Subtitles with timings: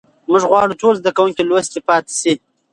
[0.29, 2.33] موږ غواړو ټول زده کوونکي لوستي پاتې سي.